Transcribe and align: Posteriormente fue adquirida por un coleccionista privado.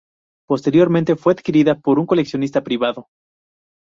Posteriormente 0.49 1.15
fue 1.15 1.33
adquirida 1.33 1.77
por 1.79 1.99
un 1.99 2.07
coleccionista 2.07 2.63
privado. 2.63 3.05